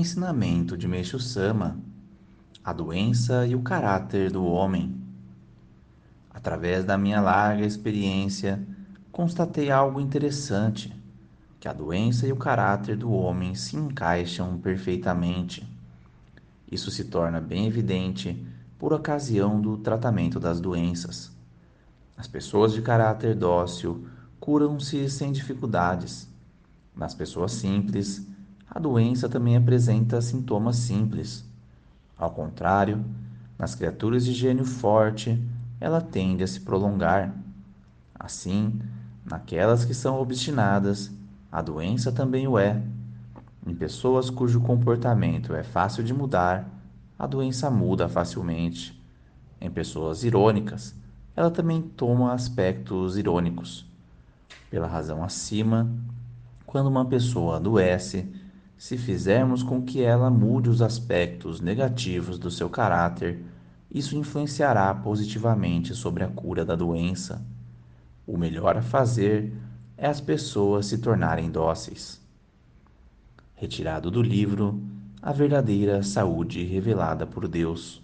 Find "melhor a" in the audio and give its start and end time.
68.38-68.82